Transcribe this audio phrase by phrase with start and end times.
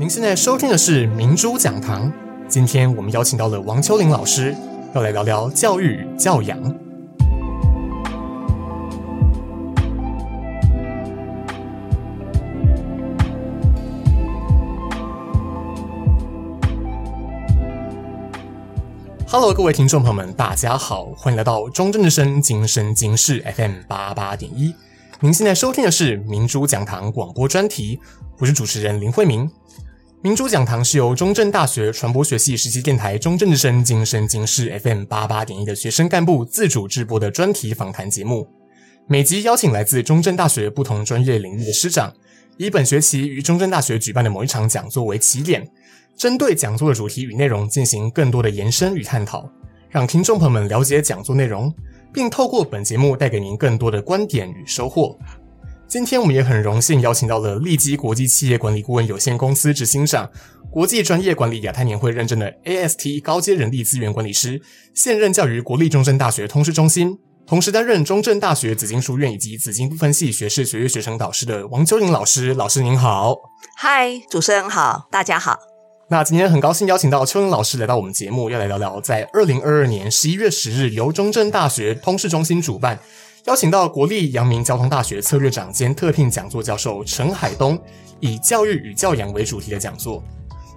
[0.00, 2.10] 您现在收听的是明珠讲堂。
[2.48, 4.56] 今天我们邀请到了王秋玲老师，
[4.94, 6.58] 要来聊聊教育与教养。
[19.28, 24.74] Hello，各位听众朋友们，大家好，欢迎来到中正之声今生今世 FM 八八点一。
[25.20, 28.00] 您现在收听的是明珠讲堂广播专题，
[28.38, 29.50] 我是主持人林慧明。
[30.22, 38.46] 明珠讲堂是由中正大学传播学系实习电台中正之声今生今世 FM 八八点一的学生干部自主制播的专题访谈节目。
[39.06, 42.12] 每集邀请来自中正大学不同专业领域的师长，
[42.58, 45.66] 以本学期于中正大学举办的某一场讲座为起点，
[46.14, 49.48] 针对讲座的主题与内容进行更多的延伸与探讨，
[49.88, 51.74] 让听众朋友们了解讲座内容，
[52.12, 55.18] 并透过本节目带给您更多的观点与收获。
[55.90, 60.30] 今天我们也很荣幸邀请到了利基国际企业管理顾问有限公司执行长、
[60.70, 64.62] 国际专业管理亚太年会认证的 AST 高阶人力资源管理师，
[64.94, 72.54] 现任教于国立中正大学通识中心，同时担任中正大学紫金书院以及紫金部分系学士学位学程导师的王秋玲老师。
[72.54, 73.34] 老师您好。
[73.76, 75.58] 嗨，主持人好，大家好。
[76.08, 83.00] 那今天很高兴邀请到秋玲老师来到我们节目，要来聊聊在二零二二年十一月十日由中正大学通识中心主办。
[83.46, 87.78] 邀请到国立阳明交通大学策略长兼特聘讲座教授陈海东，
[88.20, 90.22] 以教育与教养为主题的讲座。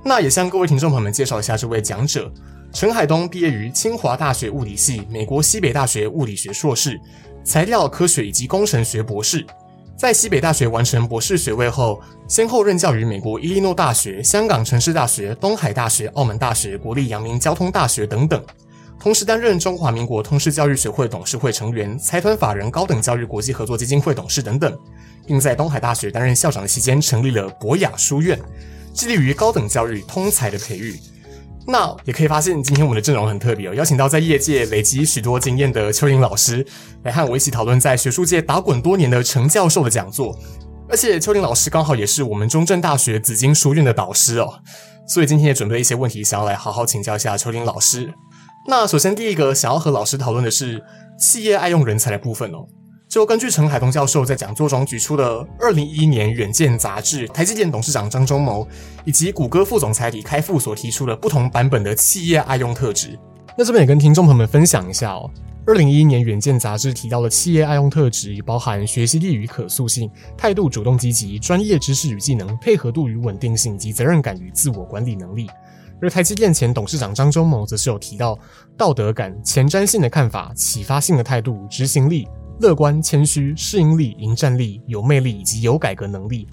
[0.03, 2.31] 那也向各位听众朋友们介绍一下这位讲者：
[2.72, 6.97] 陈海东毕业于清华大学物理系、美国西北大学物理学硕士、
[7.44, 9.45] 材料科学以及工程学博士。
[9.98, 18.42] 在西北大学完成博士学位后，先后任教于美国伊利诺大学、香港城市大学、东海大学、澳门大学、国立阳明交通大学等等。
[18.99, 24.77] 同时担任中华民国通识教育学会董事会成员、财团法人高等教育国际合作基金会董事等等，
[25.27, 28.39] 并在东海大学担任校长的期间成立了博雅书院，
[28.94, 30.97] 致力于高等教育通才的培育。
[31.66, 36.66] 那也可以发现，今天我们的阵容很特别哦，邀请到在业界累积许多经验的邱玲老师
[37.03, 40.37] 来和我一起讨论在学术界打滚多年的陈教授的讲座，
[40.89, 44.59] 而且邱玲老师刚好也是我们中正大学紫金书院的导师哦，
[45.08, 48.14] 所以今天也准备了一些问题，想要来好好请教一下邱玲老师。
[48.66, 50.82] 那首先，第一个想要和老师讨论的是
[51.20, 52.66] 企业爱用人才的部分哦。
[53.10, 58.66] 就根据陈海东教授在讲座中举出的二零一一年《远见》杂志，台积电董事长张忠谋
[59.04, 63.20] 以及谷歌副总裁李开复所提出的不同版本的企业爱用特质。
[63.58, 65.30] 那这边也跟听众朋友们分享一下哦。
[65.68, 75.50] 二零一一年《远见》杂志提到的企业爱用特质，包含学习力与可塑性、态度主动积极、专业知识与技能、配合度与稳定性及责任感与自我管理能力。
[76.03, 78.37] 而台积电前董事长张忠谋则是有提到
[78.77, 82.27] 道德感、前瞻性的看法、启发性的态度、执行力、
[82.59, 86.45] 乐观、谦虚、适应力、迎战力、有魅力以及有改革能力。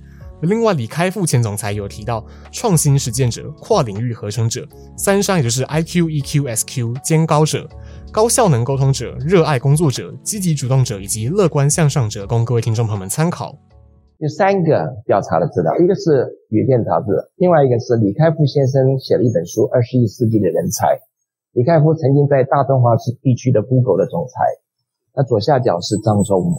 [0.42, 4.64] 另外，李开复前总裁有提到创新实践者、跨领域合成者、
[4.96, 7.68] 三商也就是 IQ、EQ、SQ 兼高者、
[8.12, 13.58] 高效能沟通者、热爱工作者、积极主动者以及乐观向上者，供各位听众朋友们参考。
[14.20, 20.88] 有三个调查的资料，一个是远见杂志，另外一个是李开复先生写了一本书《二十一世纪的人才》。
[21.52, 24.44] 李开复曾经在大中华区地区的 Google 的总裁，
[25.14, 26.54] 那左下角是张忠谋。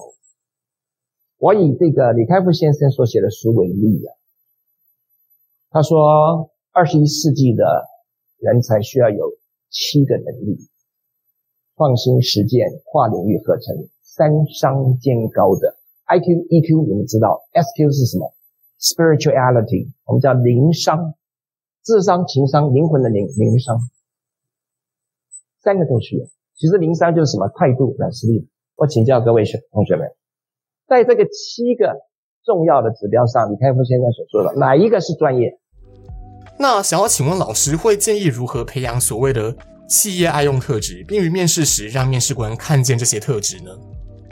[1.37, 4.09] 我以这个李开复先生所写的书为例啊，
[5.69, 7.63] 他说二十一世纪的
[8.39, 9.33] 人才需要有
[9.69, 10.57] 七个能力：
[11.77, 15.75] 创新、实践、跨领域合成、三商兼高的。
[16.11, 18.33] I Q E Q 你们知道，S Q 是什么
[18.81, 21.13] ？Spirituality，我们叫灵商，
[21.85, 23.79] 智商、情商、灵魂的灵灵商，
[25.63, 26.25] 三个都需要。
[26.55, 27.47] 其实灵商就是什么？
[27.55, 28.49] 态度、软实力。
[28.75, 30.05] 我请教各位学同学们，
[30.85, 31.95] 在这个七个
[32.43, 35.59] 重要的指标上，李开复先生所说的哪一个是专业？
[36.59, 39.55] 那想要请问老师，会建议如何培养所谓的
[39.87, 43.71] 企业爱用特质，并于面试时让面试官看见这些特质呢？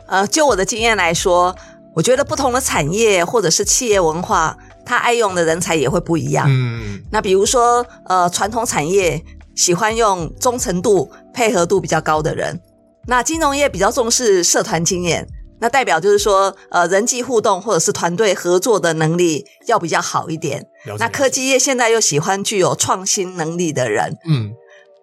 [0.10, 1.56] 呃，就我的经验来说，
[1.96, 6.48] 我觉得不同的产业或者是企业文化，它爱用的人才也会不一样。
[6.50, 9.24] 嗯，那比如说，呃，传统产业
[9.56, 12.60] 喜欢用忠诚度、配合度比较高的人，
[13.08, 15.28] 那金融业比较重视社团经验，
[15.60, 20.66] 那代表就是说，呃，人际互动或者是团队合作的能力要比较好一点。
[20.98, 24.18] 那科技业现在又喜欢具有创新能力的人。
[24.26, 24.52] 嗯。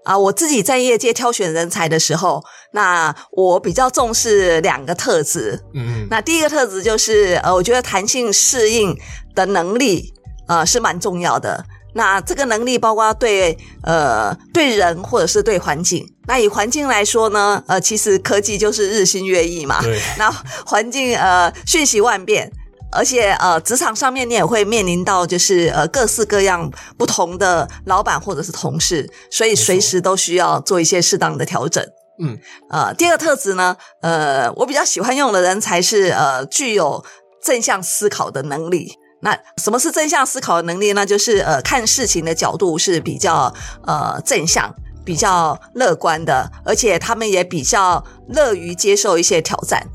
[0.06, 5.60] 啊，我自己在业界挑选人才的时候，那我比较重视两个特质。
[5.74, 8.96] 嗯，那第一个特质就是，呃，我觉得弹性适应
[9.34, 10.14] 的能力，
[10.46, 11.64] 呃，是蛮重要的。
[11.94, 16.06] 那这个能力包括对，呃，对人或者是对环境。
[16.28, 19.82] 那以环境来说呢，呃，其实科技就是日新月异嘛。
[19.82, 20.00] 对。
[20.18, 20.30] 那
[20.64, 22.52] 环境，呃，瞬息万变。
[22.92, 31.84] 而且呃，职场上面你也会面临到就是呃各式各样不同的老板或者是同事，所以随时都需要做一些适当的调整。
[32.18, 32.38] 嗯，
[32.70, 37.04] 呃，第二个特质呢，呃，我比较喜欢用的人才是呃具有
[37.44, 38.92] 正向思考的能力。
[39.20, 41.04] 那什么是正向思考的能力呢？
[41.04, 43.52] 就是呃看事情的角度是比较
[43.86, 44.72] 呃正向、
[45.04, 49.86] 比较乐观的，而且他们也比较乐于接受一些挑战。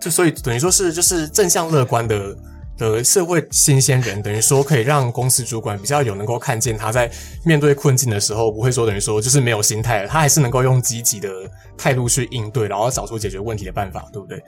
[0.00, 2.36] 就所以等于说是就是正向乐观的
[2.76, 7.10] 的社会新鲜人，等于说可以让公司主管比较有能够看见他在
[7.44, 11.28] 面对困境的时候，不会说等于说就是没有心态，他还是能够用积极的
[11.76, 14.40] 态度去应对，然后找出解决问题的办法，对不对？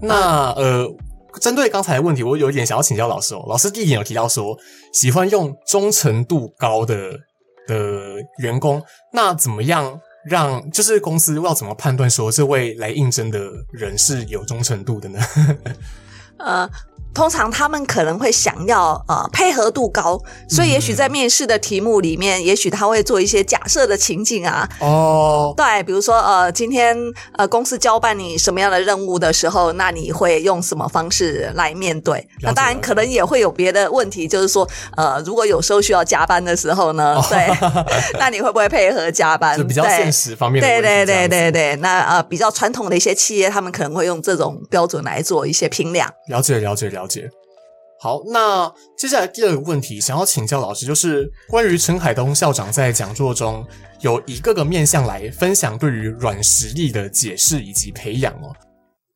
[0.00, 0.86] 那呃，
[1.40, 3.42] 针对刚才的问题，我有一点想要请教老师哦。
[3.48, 4.58] 老师第一点有提到说
[4.92, 7.12] 喜欢用忠诚度高的
[7.66, 8.82] 的员工，
[9.14, 9.98] 那怎么样？
[10.24, 13.40] 让就是公司要怎么判断说这位来应征的
[13.72, 15.20] 人是有忠诚度的呢？
[16.44, 16.68] 呃。
[17.14, 20.18] 通常他们可能会想要呃配合度高，
[20.48, 24.66] 所以也许在面试的题目里面，嗯、也许他会做一些假设的情景啊。
[24.80, 26.96] 哦，对，比如说呃今天
[27.36, 32.26] 呃公司交办你什么样的任务的时候，那你会用什么方式来面对？
[32.40, 34.66] 那当然可能也会有别的问题，就是说
[34.96, 37.46] 呃如果有时候需要加班的时候呢，哦、对，
[38.18, 39.58] 那你会不会配合加班？
[39.58, 40.62] 就比较现实方面。
[40.62, 46.10] 对对对对对，那呃比较传统的一些企业，他们可能会用这种标准来做一些评量。
[46.32, 47.30] 了解了解了解。
[48.00, 53.64] 好，那接下来第二个问题，想要请教老师，就是关于陈海东校长在讲座中
[54.00, 58.50] 有以各个面向来分享对于软实力的解释以及培养哦。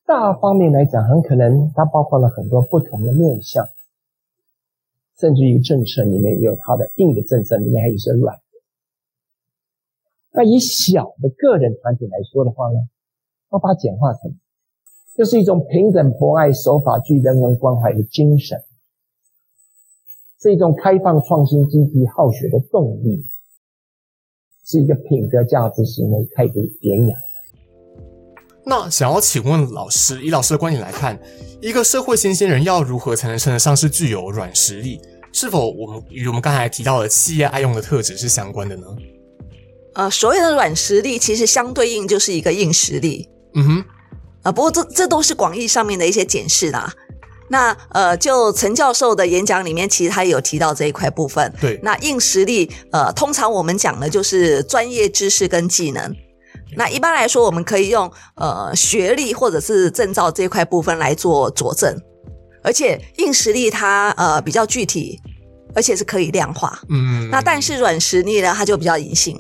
[0.06, 3.68] 大方面来讲，很可能它包括了很多不同的面向，
[5.18, 8.42] 甚至于政策里面也有它的硬的政策，里面还有一些软的。
[10.30, 12.78] 那以小的个人团体来说的话呢，
[13.50, 14.30] 要把它简化成。
[15.16, 18.58] 这是一种平等、博爱、守法、具人文关怀的精神，
[20.42, 23.26] 是一种开放、创新、积极、好学的动力，
[24.66, 27.18] 是一个品格、价值、行为态度典养。
[28.66, 31.18] 那想要请问老师，以老师的观点来看，
[31.62, 35.00] 一个社会新鲜人要如何才能称得上是具有软实力？
[35.32, 38.86] 是否我们与我们刚才提到的企业爱用的特质是相关的呢？
[39.94, 43.30] 呃，所谓的软实力，其实相对应就是一个硬实力。
[43.54, 43.84] 嗯哼。
[44.46, 46.93] 啊，不过这这都是广义上面的一些解释啦。
[47.48, 51.52] 那呃，就陈教授的演讲里面，其实他也有提到这一块部分。
[51.60, 56.14] 对，那硬实力，呃，通常我们讲的就是专业知识跟技能。
[56.76, 61.96] 那一般来说，我们可以用呃学历或者是证照这一块部分来做佐证。
[62.62, 65.20] 而且硬实力它呃比较具体，
[65.75, 66.78] 而且是可以量化。
[66.88, 67.28] 嗯。
[67.31, 69.37] 那但是软实力呢，它就比较隐性，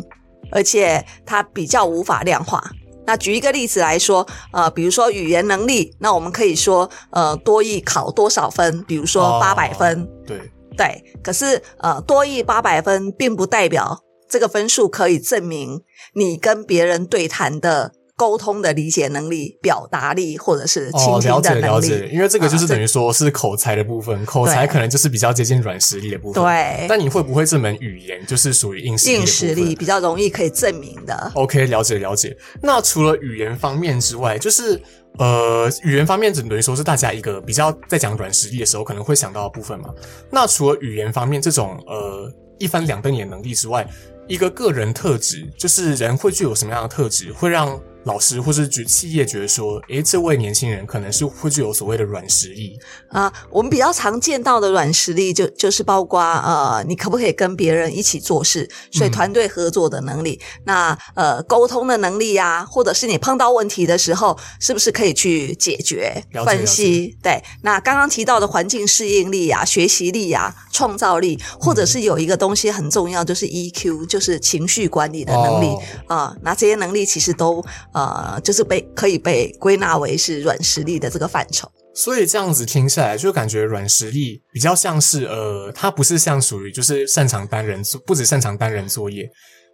[0.52, 2.62] 而且它比较无法量化。
[3.06, 8.82] 那举一个例子来说，呃，比如说语言能力，那我们可以说，呃，多译考多少分？
[8.84, 10.02] 比如说八百分。
[10.02, 11.04] 哦，对对。
[11.22, 15.80] 可是，呃，多译八百分，并不代表这个分数可以证明
[16.14, 17.92] 你跟别人对谈的。
[18.16, 21.68] 沟通的理解能力、表达力，或者是倾听的能力。
[21.68, 22.08] 哦，了解了解。
[22.10, 26.42] 因为这个就是等于说是口才的部分，啊、口才可能就是比较接近软实力的部分。
[26.42, 26.86] 对。
[26.88, 29.14] 但你会不会这门语言就是属于硬实力？
[29.14, 31.30] 硬实力比较容易可以证明的。
[31.34, 32.34] OK，了解了解。
[32.62, 34.80] 那除了语言方面之外，就是
[35.18, 39.90] 呃，语言方面只等于说是大家一个比较在讲软实力的时候可能会想到的部分嘛。
[40.30, 43.86] 那除了语言方面这种呃一翻两瞪眼能力之外，
[44.26, 53.32] 一个个人特质，就是人会具有什么样的特质，会让老师或是举企业觉得说，诶，这位年轻人可能是会具有所谓的软实力啊。
[53.50, 60.40] 我们比较常见到的软实力就，就就是包括呃，你可不可以跟别人一起做事，所以团队合作的能力。
[60.40, 67.18] 嗯、那呃，沟通的能力呀、啊，或者是你碰到问题的时候，是不是可以去解决、分析？
[67.20, 67.42] 对。
[67.62, 75.74] 那刚刚提到的环境适应力呀、啊、学习力呀、啊、创造力，或者是有一个东西很重要，就是 EQ，就是情绪管理的能力
[76.06, 76.36] 啊、哦呃。
[76.42, 77.64] 那这些能力其实都。
[77.96, 81.66] 呃，就是被可以被归纳为是软实力的这个范畴。
[81.94, 89.26] 所以这样子听下来，就感觉软实力比较像是呃，它不是像属于就是擅长单人做，不只擅长单人作业。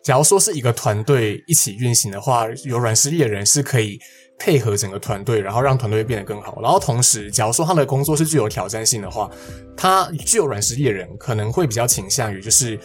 [0.04, 3.98] 假如说是一个团队一起运行的话，有软实力的人是可以
[4.38, 6.60] 配合整个团队，然后让团队变得更好。
[6.62, 9.28] 然后同时，假如说他的工作是具有挑战性的话，
[9.76, 12.78] 他具有软实力的人可能会比较倾向于就是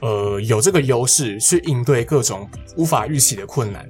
[0.00, 3.84] 呃，有这个优势去应对各种无法预期的困难。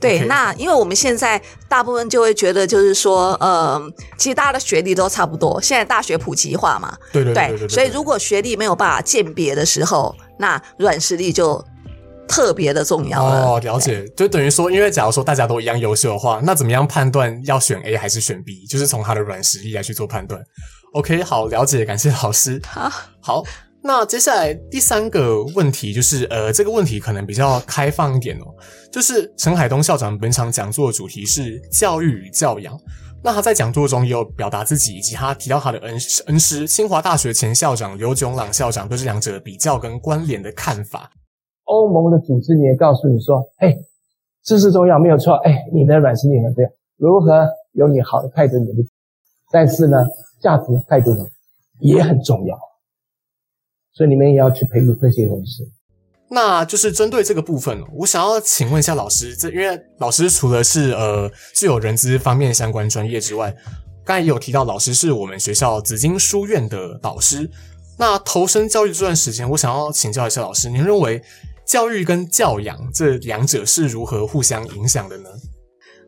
[0.00, 3.80] 对.那因为我们现在大部分就会觉得，就是说，呃，
[4.18, 5.60] 其实大家的学历都差不多。
[5.60, 11.64] 现在大学普及化嘛，对对对，所以如果学历没有办法鉴别的时候，那软实力就
[12.28, 13.44] 特别的重要了。
[13.46, 18.66] 哦，了解，就等于说，因为假如说大家都一样优秀的话，那怎么样判断要选 A 还是选 B？
[18.66, 20.42] 就是从他的软实力来去做判断。
[20.92, 22.60] OK，好，了解，感谢老师。
[22.66, 23.44] 好，好，
[23.86, 28.52] 那接下来第三个问题就是，呃，这个问题可能比较开放一点哦，
[28.90, 32.76] 就是陈海东校长本场讲座的主题是教育与教养。
[33.22, 41.08] 那他在讲座中也有表达自己，以及他提到他的恩恩师清华大学前校长刘炯朗校长对这两者比较跟关联的看法。
[41.64, 43.72] 欧盟的组织也告诉你说，哎，
[44.44, 48.88] 知识重要没有错，哎，你的软实力很重要，如何有你好的态度，你的，
[49.52, 49.96] 但是呢，
[50.40, 51.24] 价值态度呢
[51.80, 52.56] 也很重要，
[53.96, 55.64] 所以你们也要去培育这些东西。
[56.28, 63.54] 那就是针对这个部分，我想要请问一下老师，这因为老师除了是呃具有人资方面相关专业之外，
[64.04, 67.48] 刚才也有提到老师是我们学校紫金书院的导师。
[67.98, 71.22] 那投身教育这段时间，我想要请教一下老师，您认为
[71.64, 75.30] 教育跟教养这两者是如何互相影响的呢？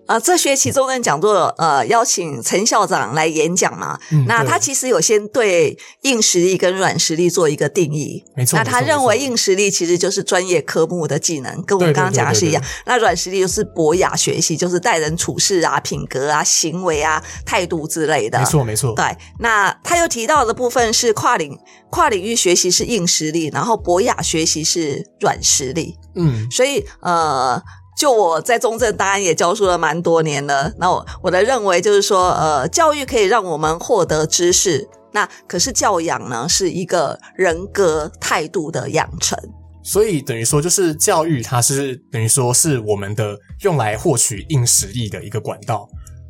[0.09, 4.01] 啊，这学期中正讲座，呃，邀请陈校长来演讲嘛。
[4.11, 8.25] 嗯，那他其实有先对硬实力跟软实力做一个定义。
[8.35, 8.57] 没错。
[8.57, 12.63] 那他认为硬实力其实就是专业科目的技能，跟我们刚刚讲的是一样。
[12.87, 18.39] 那软实力就是博雅学习，就是待人处事啊、品格啊、行为啊、态度之类的。
[18.39, 18.95] 没错，没错。
[18.95, 19.05] 对。
[19.41, 21.59] 那他又提到的部分是跨领
[21.91, 25.99] 跨领域学习是硬实力，然后博雅学习是软实力。
[26.15, 26.51] 嗯。
[26.51, 27.63] 所以，呃。
[27.99, 39.37] 就我在中正当然也教书了蛮多年了，那我我的认为就是说，呃，教育可以让我们获得知识，那可是教养呢，是一个人格态度的养成。
[39.83, 45.89] 所以等于说，就是教育它是等于说是我们的用来获取硬实力的一个管道，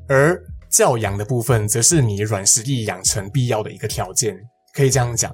[0.09, 4.35] 而教养的部分则是你软实力养成必要的一个条件，
[4.73, 5.31] 可以这样讲。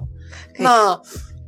[0.59, 0.99] 那。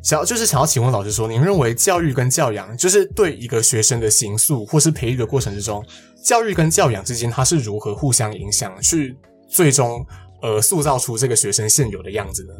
[0.07, 5.85] 想要就是想要请问老师说，您认为教育跟教养，就是对一个学生的形塑或是培育的过程之中，
[6.23, 9.17] 教育跟教养之间，它是如何互相影响，去
[9.49, 10.05] 最终
[10.41, 12.53] 呃塑造出这个学生现有的样子呢？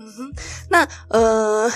[0.00, 0.32] 嗯哼，
[0.68, 1.72] 那呃。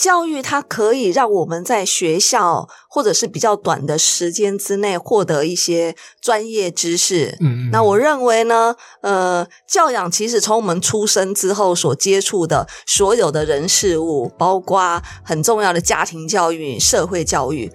[0.00, 7.36] 教育它可以让我们在学校或者是比较短的时间之内获得一些专业知识。
[7.38, 17.70] 嗯，嗯，那我认为呢，呃，教养其实从我们出生之后所接触的所有的人事物，包括很重要的家庭教育、社会教育，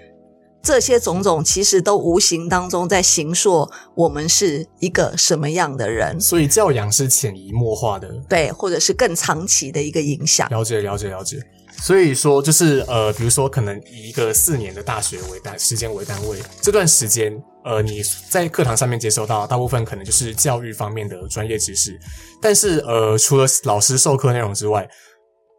[0.64, 6.20] 这些种种，其实都无形当中在形塑我们是一个什么样的人。
[6.20, 10.50] 所以教养是潜移默化的，对，或者是更长期的一个影响。
[10.50, 11.38] 了解，了解，了解。
[11.78, 17.32] 所以说，就是呃，比如说，可能以一个四年的大学为单时间为单位，这段时间，
[17.64, 22.00] 呃，你在课堂上面接收到大部分可能就是教育方面的专业知识，
[22.42, 24.90] 但是呃，除了老师授课内容之外，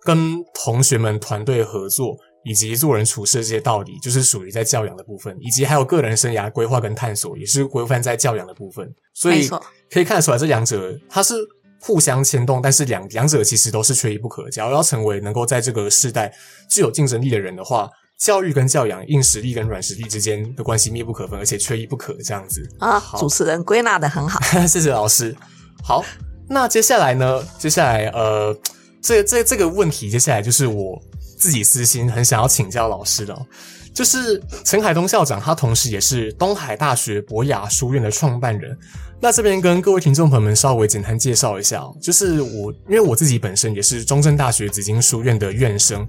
[0.02, 8.92] 跟同学们团队合作以及做人处事这些道理，就是属于在教养的部分，以及还有个人生涯规划跟探索，也是规范在教养的部分。
[9.14, 9.48] 所以
[9.90, 11.34] 可以看得出来，这两者它是。
[11.80, 14.48] 互相牵动，但是两两者其实都是缺一不可。
[14.50, 16.32] 假如要成为能够在这个世代
[16.68, 22.16] 具有竞争力的人的话，教育跟教养、硬实力跟软实力之间的关系密不可分，而且缺一不可。
[22.24, 25.36] 这样子啊，主持人归纳的很好， 谢谢老师。
[25.84, 26.04] 好，
[26.48, 27.44] 那接下来呢？
[27.58, 28.58] 接下来呃，
[29.02, 31.00] 这这这个问题，接下来就是我
[31.38, 33.46] 自己私心很想要请教老师的，
[33.94, 38.76] 就是陈海东校长，他同时也是东海大学博雅书院的创办人。
[39.18, 46.06] 那这边跟各位听众朋友们稍微简单介绍一下，就是我因为我自己本身也是中正大学紫金书院的院生，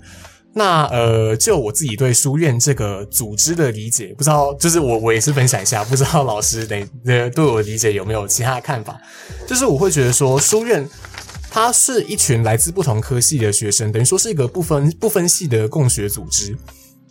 [0.53, 6.87] 那呃，就我自己对书院这个组织的理解，不知道就是我我也是分享一下，不知道老师对
[7.29, 8.99] 对我的理解有没有其他看法？
[9.47, 10.87] 就是我会觉得说，书院
[11.49, 16.55] 它是一群来自不同科系的学生，等于说是一个不分不分系的共学组织，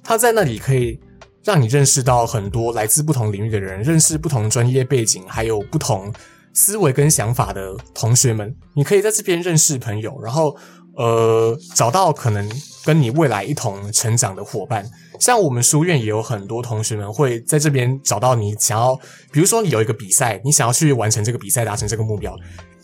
[0.04, 1.00] 他在那里可以。
[1.46, 6.12] 让你认识到很多来自不同领域的人，认识不同专业背景，还有不同
[6.52, 8.52] 思维跟想法的同学们。
[8.74, 10.56] 你可以在这边认识朋友，然后
[10.96, 12.50] 呃找到可能
[12.84, 14.84] 跟你未来一同成长的伙伴。
[15.20, 18.96] 像我们书院也有很多同学们会在这边找到你想要，
[19.30, 22.36] 比如说你有一个比赛，你想要去完成这个比赛，达成这个目标。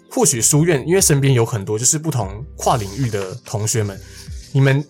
[0.08, 4.00] 或许书院因为身边有很多就是不同跨领域的同学们，
[4.52, 4.84] 你们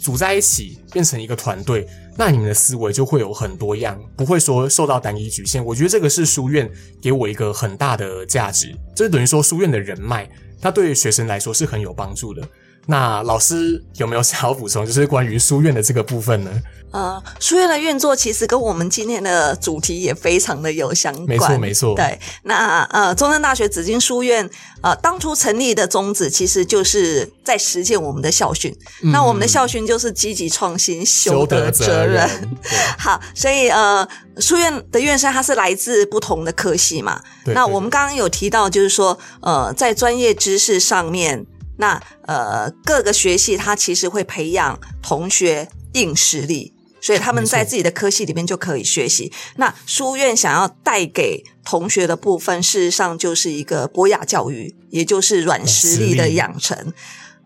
[0.00, 1.86] 组在一起变成一个团队。
[2.16, 5.64] 那你们的思维就会有很多样，不会说受到单一局限。
[5.64, 10.28] 我觉得这个是书院给我一个很大的价值，这等于说书院的人脉，
[10.60, 12.46] 它对学生来说是很有帮助的。
[12.86, 16.50] 那老师有没有想要补充，就是关于书院的这个部分呢？
[16.90, 21.26] 呃，书院的运作其实跟我们今天的主题也非常的有相关。
[21.26, 21.94] 没错，没错。
[21.96, 24.50] 对，那呃，中山大学紫金书院
[24.82, 28.76] 呃，当初成立的宗旨其实就是在实践我们的校训。
[29.02, 32.28] 嗯、那我们的校训就是积极创新，修德责任。
[32.28, 32.58] 责任
[32.98, 37.22] 好，所以呃，书院的院生他是来自不同的科系嘛。
[37.42, 37.54] 对。
[37.54, 41.46] 那我们刚刚有提到，就是说呃，在专业知识上面，
[41.82, 46.72] 那呃，各个学系它其实会培养同学硬实力。
[47.04, 49.32] 所以他们在自己的科系里面就可以学习。
[49.56, 56.92] 那书院想要带给同学的部分，事实上就是一个博雅教育，也就是软实力的养成。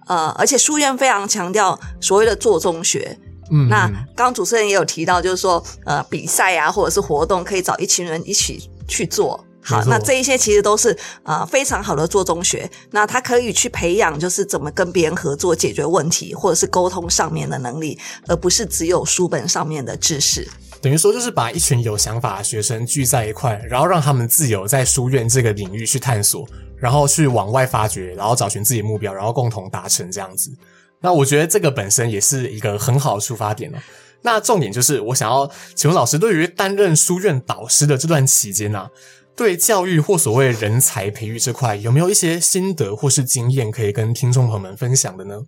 [0.06, 3.18] 呃，而且书院非常强调所谓的做中学。
[3.50, 9.42] 嗯，那刚刚主持人也有提到，就是说，呃，比赛啊，或者是活动，可以找一群人一起去做。
[9.66, 20.48] 好，那这一些其实都是呃非常好的做中学，那他可以去培养，就是怎么跟别人合作、解决问题，或者是沟通上面的能力，而不是只有书本上面的知识。
[20.80, 26.46] 等于说，就是把一群有想法的学生聚在一块，然后让他们自由在书院这个领域去探索，
[26.76, 30.52] 然后去往外发掘，然后找寻自己的目标，然后共同达成这样子。
[31.00, 33.78] 那我觉得这个本身也是一个很好的出发点了。
[34.22, 38.90] 那重点就是，我想要请问老师，对于担任书院导师的这段期间呢、啊？
[39.36, 45.42] 对教育或所谓人才培育这块，有没有一些心得或是经验可以跟听众朋友们分享的呢？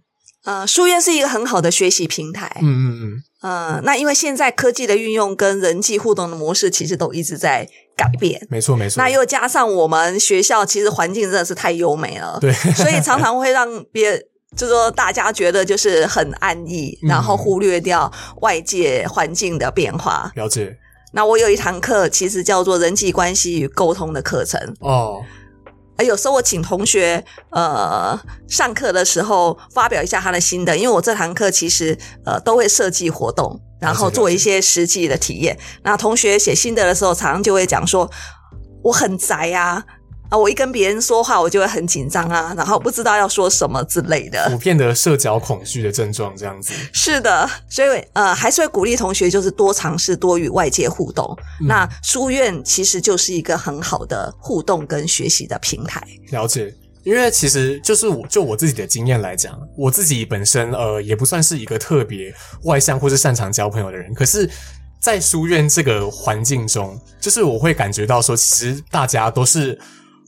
[0.44, 2.50] 呃，书院是一个很好的学习平台。
[2.62, 3.22] 嗯嗯嗯。
[3.40, 8.46] 呃，那因为现在科技的运用跟人际互动的模式，其实都一直在改变。
[8.48, 9.02] 没错没错。
[9.02, 14.18] 那又加上我们学校其实环境真的是太优美了，对，所以常常会让别
[14.56, 20.32] 就是说大家觉得就是很安逸，嗯、然后忽略掉外界环境的变化。
[20.34, 20.76] 了解。
[21.12, 25.22] 那我有一堂课，其实叫做人际关系与沟通的课程哦。
[25.96, 35.58] 哎，有时候我请同学呃上课的时候发表一下他的心得，因为我这堂课其实呃都会设计活动，然后做一些实际的体验。
[35.82, 38.08] 那同学写心得的时候，常常就会讲说
[38.84, 39.84] 我很宅啊。
[40.28, 46.74] 啊，我一跟别人说话，我就会很紧张啊，然后不知道要说什么之类的，普遍的社交恐惧的症状这样子。
[46.92, 51.34] 是的，所以呃，还是会鼓励同学就是多尝试，多与外界互动。
[51.62, 51.66] 嗯。
[51.66, 56.06] 那书院其实就是一个很好的互动跟学习的平台。
[56.30, 64.50] 了解，因为其实就是我就我自己的经验来讲，我自己本身呃也不算是一个特别外向或是擅长交朋友的人，可是，
[65.00, 69.78] 在书院这个环境中，就是我会感觉到说，其实大家都是。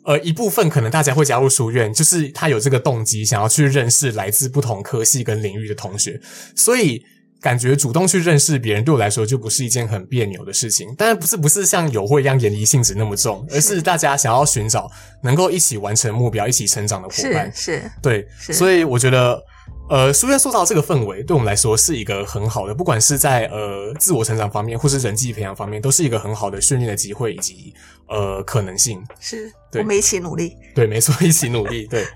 [0.05, 6.21] 呃，一部分可能大家会加入书院，就是他有这个动机，想要去认识来自不同科系跟领域的同学，
[6.57, 7.03] 所以
[7.41, 10.95] 感觉主动去认识别人，对我来说就不是一件很别扭的事情。
[10.97, 14.91] 当然不是不是像友会一样联谊性质那么重，而是大家想要寻找
[15.23, 17.51] 能够一起完成目标、一起成长的伙伴。
[17.55, 19.43] 是，是对，是所以我觉得。
[19.89, 27.75] 呃，书院塑造这个氛围，对我们来说是一个很好的，不管是在呃自我成长方面，或是人际培养方面，都是一个很好的训练的机会以及
[28.07, 29.03] 呃可能性。
[29.19, 30.57] 是，对，我们一起努力。
[30.77, 31.89] 对，没错， 一起努力。
[31.89, 32.07] 对，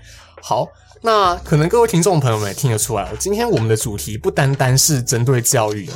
[0.41, 0.65] 好，
[1.01, 5.89] 那可能各位听众朋友们也听得出来，今天我们的主题不单单是针对教育，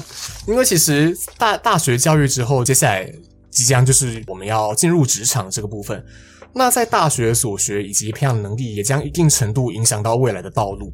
[0.48, 3.10] 因为其实大大学教育之后，接下来
[3.50, 6.06] 即将就是我们要进入职场这个部分。
[6.52, 10.92] 那在大学所学以及培养能力，也将一定程度影响到未来的道路。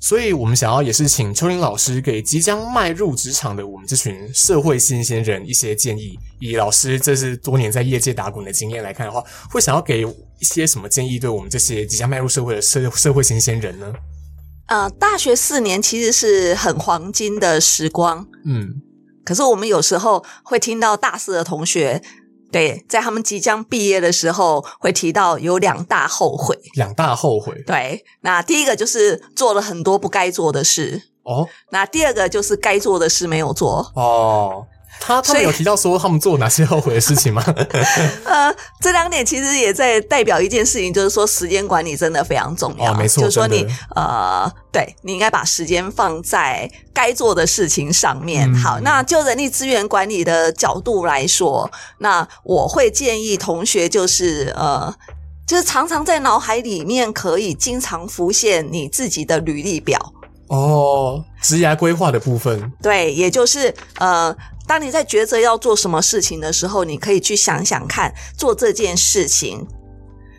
[0.00, 6.16] 所以，我们想要也是请秋林老师给即将迈入职场的我们这群社会新鲜人一些建议。
[6.38, 13.92] 以老师这是多年在业界打滚的经验来看的话，会想要给一些什么建议，对我们这些即将迈入社会的社社会新鲜人呢？
[14.68, 18.80] 呃，大学四年其实是很黄金的时光，嗯，
[19.24, 22.00] 可是我们有时候会听到大四的同学。
[22.50, 26.58] 对，在他们即将毕业的时候，会提到有两大后悔。
[26.74, 27.62] 两大后悔。
[27.66, 31.02] 对，那第一个就是做了很多不该做的事。
[31.24, 31.46] 哦。
[31.70, 33.92] 那第二个就是该做的事没有做。
[33.94, 34.66] 哦。
[35.00, 37.42] 他他们有提到说他们做哪些后悔的事情吗？
[38.24, 42.92] 呃，这两点其实也在代表一件事情，就是说时间管理真的非常重要。
[42.92, 48.50] 哦，没错，就是说你呃，对，你应该把时间放在该做的事情上面。
[48.52, 48.54] 嗯。
[48.56, 54.92] 好，那就人力资源管理的角度来说，那我会建议同学就是呃，
[55.46, 59.98] 就是常常在脑海里面可以经常浮现你自己的履历表。
[60.48, 62.72] 哦，职涯规划的部分。
[62.82, 64.36] 对，也就是呃。
[64.68, 69.66] 当你在抉择要做什么事情的时候，你可以去想想看，做这件事情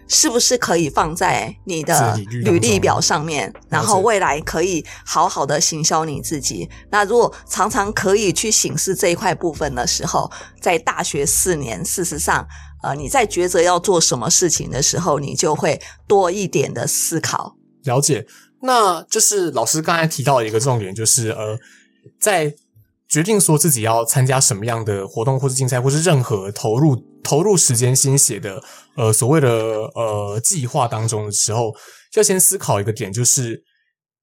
[0.08, 6.70] 是不是可以放在你的履历表上面，然后未来可以好好的行销你自己。
[6.92, 12.48] 那如果常常可以去省思这一块部分的时候，在大学四年，事实上，
[12.84, 17.56] 呃，你在抉择要做什么事情的时候，你就会多一点的思考。
[17.84, 18.26] 了解。
[18.62, 21.58] 那就是老师刚才提到的一个重点，就是呃，
[22.20, 22.54] 在
[23.10, 28.62] 决定说自己要参加什么样的活动，或是竞赛，或是任何投入投入时间心血的
[28.96, 31.74] 呃所谓的呃计划当中的时候，
[32.16, 33.64] 要先思考一个点，就是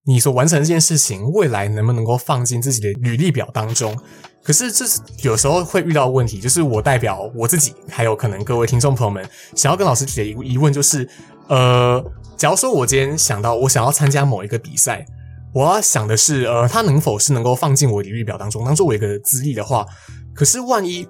[0.06, 3.96] 你所完成这件事情，未来能不能够放进自己的履历表当中。
[4.44, 11.08] 可是这是有时候会遇到问题，就是我代表我自己，还有可能各位听众朋友们想要跟老师提的一个疑问，就是
[11.48, 12.00] 呃，
[12.36, 15.04] 假如说我今天想到我想要参加某一个比赛，
[15.56, 19.86] 我要想的是呃，它能否是能够放进我履历表当中，当做我一个资历的话，
[20.34, 21.08] 可是万一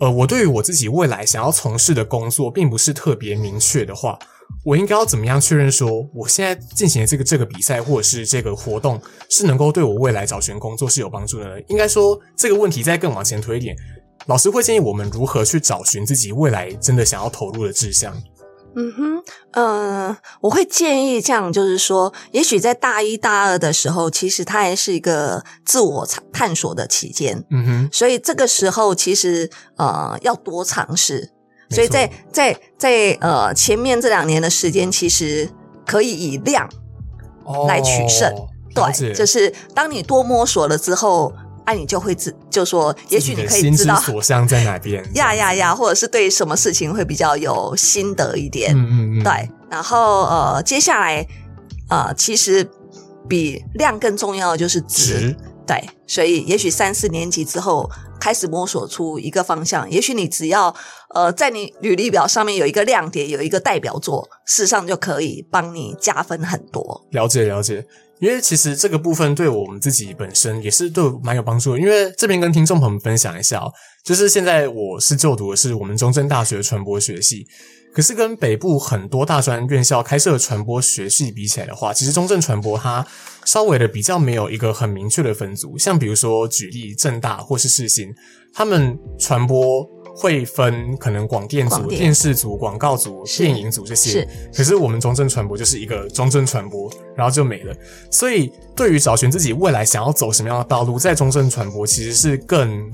[0.00, 4.18] 呃，我对于我自己未来想要从事的工作并不是特别明确的话。
[4.64, 11.60] 我应该要怎么样确认说，我现在进行这个这个比赛或者是这个活动是能够对我未来找寻工作是有帮助的呢？
[11.68, 13.76] 应该说这个问题再更往前推一点，
[14.26, 18.12] 老师会建议我们如何去找寻自己未来真的想要投入的志向。
[18.78, 27.42] 嗯哼，呃，我会建议这样，就是说，也许在大一大二的时候，其实它还是一个自我探索的期间。
[27.50, 31.32] 嗯哼，所以这个时候其实呃要多尝试。
[31.70, 35.50] 所以在在在呃前面这两年的时间，其实
[35.84, 36.68] 可以以量
[37.66, 38.30] 来取胜。
[38.32, 41.32] 哦、对，就是当你多摸索了之后，
[41.66, 45.04] 哎、啊，你就会知，就说，也许你可以知道所向在哪边。
[45.14, 48.74] 呀呀呀，或者是对什么事情会比较有心得一点。
[48.74, 49.22] 嗯嗯嗯。
[49.22, 51.26] 对，然后呃，接下来
[51.90, 52.66] 呃，其实
[53.28, 55.20] 比量更重要的就是质。
[55.20, 57.90] 值对，所以也许三四年级之后。
[58.18, 60.74] 开始摸索出一个方向，也许你只要
[61.14, 67.06] 呃，在你履历表上面有一个亮点，有一个代表作，事实上就可以帮你加分很多。
[67.10, 67.86] 了解了解，
[68.18, 71.78] 因为其实这个部分对我们自己本身也是对蛮有帮助的。
[71.78, 73.72] 因为这边跟听众朋友们分享一下哦，
[74.04, 77.46] 就是现在我是就读的是我们中正大学传播学系。
[77.92, 83.06] 可是跟北部很多大专院校开设传播学系比起来的话，其实中正传播它
[83.46, 85.78] 稍微的比较没有一个很明确的分组。
[85.78, 88.14] 像比如说举例正大或是世新，
[88.52, 89.82] 他们传播
[90.16, 94.10] 会分可能广电组、电，电视组、广告组、是电影组这些。
[94.10, 97.74] 是可是我们中正传播就是一个中正传播，然后就没了。
[98.10, 102.90] 所以对于找寻自己未来想要走什么样的道路，在中正传播其实是更。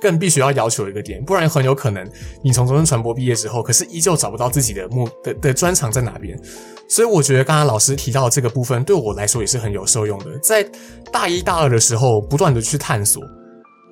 [0.00, 2.06] 更必须要要求一个点，不然很有可能
[2.42, 6.38] 你从中正传播毕业之后，可是依旧找不到自己的目的的专长在哪边。
[6.86, 10.38] 所以我觉得刚刚老师提到的这个部分，对我来说也是很有受用的。
[10.42, 10.62] 在
[11.10, 13.22] 大一大二的时候，不断的去探索，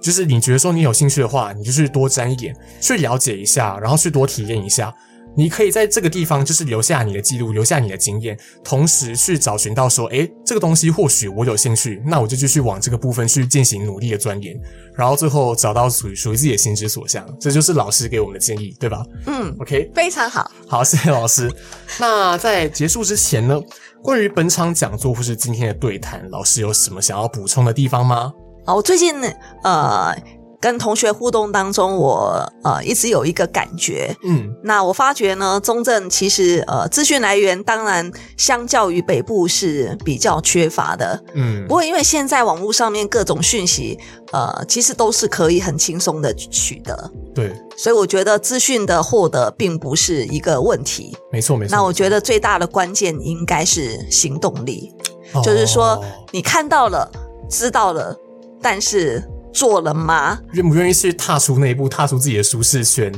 [0.02, 4.92] 就是你觉得说你有兴趣的话，你就去多沾一点，去了解一下，然后去多体验一下。
[5.34, 14.54] 你可以在这个地方就是留下你的记录，留下你的经验，同时去找寻到说，诶，这个东西或许我有兴趣，那我就继续往这个部分去进行努力的钻研，
[14.94, 17.26] 然后最后找到属于属于自己的心之所向。
[17.40, 19.02] 这就是老师给我们的建议，对吧？
[19.24, 21.50] 嗯，OK，非常好，好，谢谢老师。
[21.98, 23.58] 那在结束之前呢，
[24.02, 28.30] 关于本场讲座或是今天的对谈，老师有什么想要补充的地方吗？
[28.64, 29.14] 好，我最近
[29.62, 30.14] 呃。
[30.62, 43.98] 跟同学互动当中，我呃一直有一个感觉，嗯，那我发觉呢，中正其实呃资讯来源当然相较于北部是比较缺乏的，嗯，不过因为现在网络上面各种讯息，
[44.30, 51.74] 呃，其实都是可以很轻松的取得，对，所以我觉得资讯的获得并不是一个问题，没错没错。
[51.74, 54.94] 那我觉得最大的关键应该是行动力，
[55.32, 57.10] 哦，就是说你看到了，
[57.50, 58.16] 知道了，
[58.62, 59.22] 但是。
[59.54, 60.38] 做了吗？
[60.54, 63.12] 愿不愿意去踏出那一步，踏出自己的舒适圈，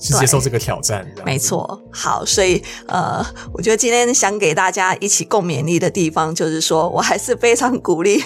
[0.00, 1.06] 去接受这个挑战？
[1.26, 1.78] 没错。
[1.92, 8.24] 好，所以呃，我觉得今天想给大家一起共勉励的地方，就是说我还是非常鼓励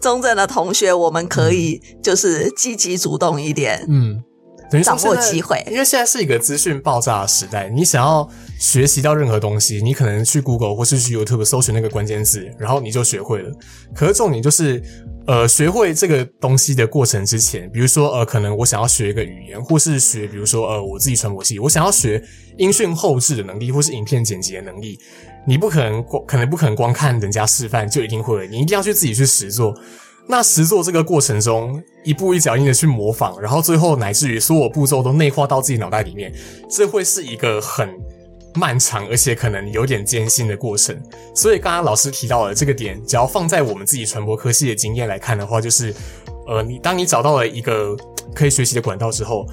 [0.00, 4.22] 中正的同学，我们可以就是积极主动一点，嗯，
[4.70, 13.50] 等于掌握机会，因为现在是一个资讯爆炸的时代，你想要学习到任何东西，你可能去 Google 或是去 YouTube 搜寻那个关键字，然后你就学会了。
[13.94, 14.82] 可是重点就是。
[15.28, 22.22] 呃，学会这个东西的过程之前，比如说，呃，可能我想要学一个语言，或是学，比如说，呃，我自己传播系，我想要学
[22.58, 24.96] 音讯后置的能力，或是影片剪辑的能力，
[25.44, 29.76] 你不可能光，可能不可能光看人家示范就一定会，你一定要去自己去实做。
[30.28, 36.32] 那实做这个过程中，一步一脚印的去模仿，然后最后乃至于所有步骤都内化到自己脑袋里面，
[36.68, 37.88] 这会是一个很。
[38.58, 40.98] 漫长而且可能有点艰辛的过程，
[41.34, 45.94] 所以刚刚老师提到了这个点，只要放在我们自己传播科系的经验来看的话，就是，
[46.46, 47.94] 呃，你当你找到了一个
[48.34, 49.46] 可以学习的管道之后，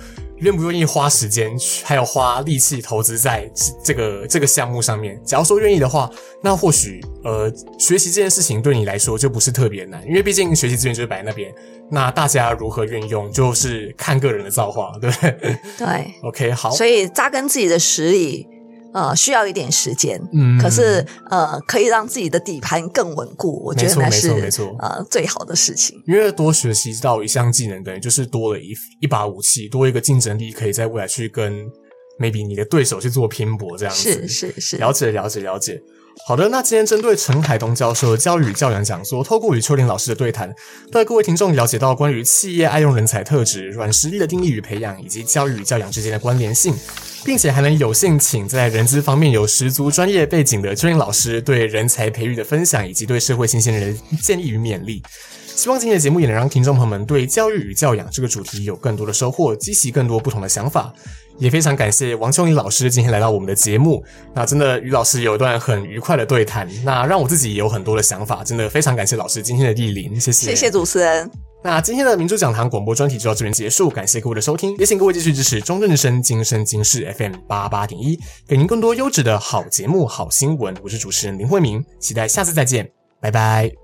[0.43, 3.49] 愿不愿意花时间，还有花力气投资在
[3.83, 5.19] 这个这个项目上面？
[5.23, 6.09] 假如说愿意的话，
[6.41, 11.51] 那或许呃，学习这件事情对你来说就不是特别难，因为毕竟学习资源就是摆在那边，
[11.89, 15.57] 那大家如何运用，就是看个人的造化，对不对？
[15.77, 18.47] 对，OK，好，所以扎根自己的实力。
[18.93, 26.01] 呃，需要一点时间，嗯，可是呃，可以让自己的底盘更稳固，我觉得那是没错，呃，最好的事情。
[26.07, 31.65] 因为多学习到一项技能，等于就是多了一一把武器，多一个竞争力，可以在未来去跟
[32.19, 34.27] maybe 你的对手去做拼搏，这样子。
[34.27, 35.81] 是是是，了解了解了解。
[36.27, 40.53] 好的，那今天针对陈海东教授的教育与教养讲座，透过与秋玲老师的对谈，
[40.91, 46.75] 带各位听众了解到关于企业爱用人才特质、软实力的定义与培养，以及教育与教养之间的关联性，
[47.25, 55.01] 并且还能有幸请在人资方面有十足专业背景的秋玲老师对人才培育的分享，以及对社会新鲜人建议与勉励。
[55.55, 60.91] 希望今天的节目也能让听众朋友们对教育与教养这个主题有更多的收获，激起更多不同的想法。
[61.39, 64.03] 也非常感谢王秋玲老师今天来到我们的节目。
[64.33, 68.43] 那真的与老师有一段很愉快的对谈，那让我自己也有很多的想法。
[68.43, 70.47] 真的非常感谢老师今天的莅临，谢谢。
[70.47, 71.52] 谢谢主持人。
[71.63, 80.75] 那今天的民主讲堂广播专题就到这边结束，感谢各位的收听，也请各位继续支持中正之声今生今世 FM 八八点一，给您更多优质的好节目、好新闻。
[80.83, 83.82] 我是主持人林慧明，期待下次再见，拜拜。